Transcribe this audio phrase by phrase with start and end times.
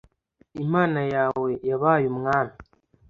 [0.63, 2.55] Imana yawe yabaye umwami